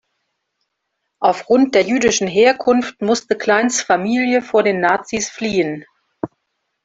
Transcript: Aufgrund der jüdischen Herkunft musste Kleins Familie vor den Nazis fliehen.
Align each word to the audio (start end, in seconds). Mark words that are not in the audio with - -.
Aufgrund 1.19 1.75
der 1.75 1.83
jüdischen 1.83 2.27
Herkunft 2.27 3.03
musste 3.03 3.37
Kleins 3.37 3.83
Familie 3.83 4.41
vor 4.41 4.63
den 4.63 4.79
Nazis 4.79 5.29
fliehen. 5.29 5.85